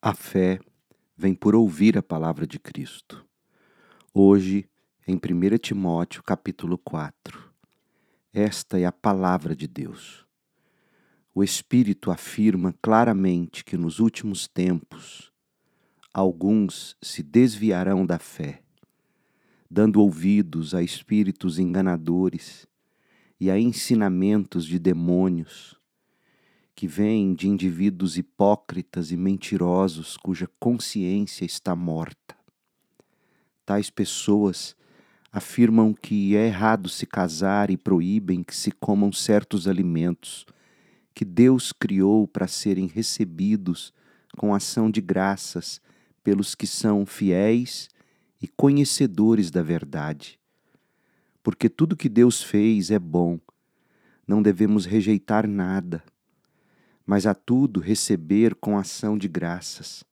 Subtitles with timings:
[0.00, 0.60] A fé
[1.16, 3.26] vem por ouvir a palavra de Cristo.
[4.14, 4.64] Hoje,
[5.04, 7.52] em 1 Timóteo, capítulo 4.
[8.32, 10.24] Esta é a palavra de Deus.
[11.34, 15.32] O Espírito afirma claramente que nos últimos tempos
[16.14, 18.62] alguns se desviarão da fé,
[19.68, 22.68] dando ouvidos a espíritos enganadores
[23.40, 25.77] e a ensinamentos de demônios
[26.78, 32.36] que vem de indivíduos hipócritas e mentirosos cuja consciência está morta.
[33.66, 34.76] Tais pessoas
[35.32, 40.46] afirmam que é errado se casar e proíbem que se comam certos alimentos
[41.12, 43.92] que Deus criou para serem recebidos
[44.36, 45.80] com ação de graças
[46.22, 47.88] pelos que são fiéis
[48.40, 50.38] e conhecedores da verdade.
[51.42, 53.40] Porque tudo que Deus fez é bom,
[54.24, 56.04] não devemos rejeitar nada
[57.08, 60.04] mas a tudo receber com ação de graças,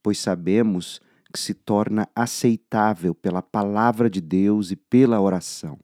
[0.00, 1.00] pois sabemos
[1.32, 5.76] que se torna aceitável pela palavra de Deus e pela oração.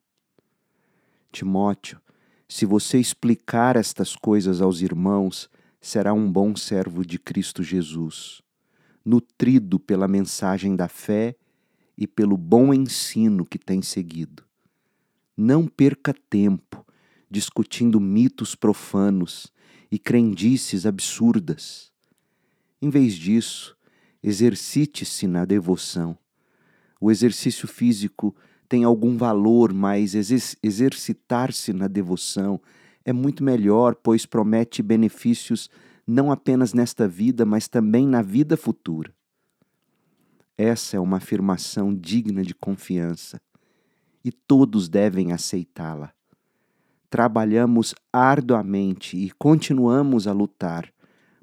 [1.32, 2.00] Timóteo,
[2.48, 8.40] se você explicar estas coisas aos irmãos, será um bom servo de Cristo Jesus,
[9.04, 11.34] nutrido pela mensagem da fé
[11.98, 14.44] e pelo bom ensino que tem seguido.
[15.36, 16.86] Não perca tempo
[17.28, 19.52] discutindo mitos profanos
[19.90, 21.92] e crendices absurdas.
[22.80, 23.76] Em vez disso,
[24.22, 26.16] exercite-se na devoção.
[27.00, 28.34] O exercício físico
[28.68, 30.14] tem algum valor, mas
[30.62, 32.60] exercitar-se na devoção
[33.04, 35.70] é muito melhor, pois promete benefícios
[36.06, 39.14] não apenas nesta vida, mas também na vida futura.
[40.58, 43.40] Essa é uma afirmação digna de confiança
[44.24, 46.15] e todos devem aceitá-la
[47.08, 50.92] trabalhamos arduamente e continuamos a lutar,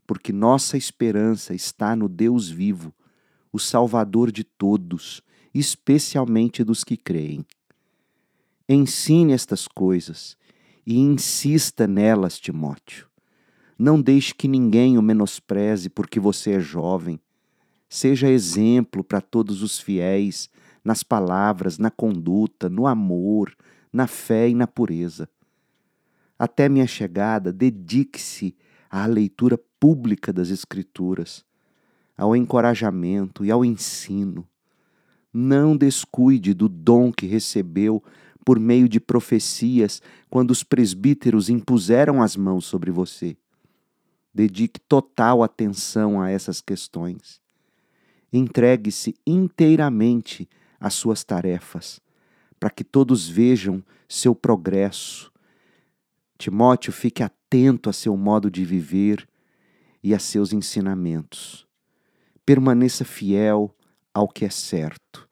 [0.05, 2.93] porque nossa esperança está no Deus vivo,
[3.51, 5.21] o Salvador de todos,
[5.53, 7.45] especialmente dos que creem.
[8.67, 10.37] Ensine estas coisas
[10.85, 13.07] e insista nelas, Timóteo.
[13.77, 17.19] Não deixe que ninguém o menospreze porque você é jovem.
[17.89, 20.49] Seja exemplo para todos os fiéis
[20.83, 23.55] nas palavras, na conduta, no amor,
[23.91, 25.29] na fé e na pureza.
[26.43, 28.53] Até minha chegada, dedique-se
[28.89, 31.45] à leitura pública das Escrituras,
[32.17, 34.45] ao encorajamento e ao ensino.
[35.31, 38.03] Não descuide do dom que recebeu
[38.43, 43.37] por meio de profecias quando os presbíteros impuseram as mãos sobre você.
[44.33, 47.39] Dedique total atenção a essas questões.
[48.33, 52.01] Entregue-se inteiramente às suas tarefas,
[52.59, 55.31] para que todos vejam seu progresso
[56.43, 59.25] Timóteo, fique atento a seu modo de viver
[60.03, 61.65] e a seus ensinamentos.
[62.45, 63.73] Permaneça fiel
[64.13, 65.25] ao que é certo,